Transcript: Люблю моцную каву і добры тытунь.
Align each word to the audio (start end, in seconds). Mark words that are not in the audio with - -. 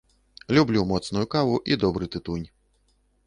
Люблю 0.57 0.81
моцную 0.91 1.25
каву 1.35 1.59
і 1.73 1.77
добры 1.83 2.09
тытунь. 2.15 2.47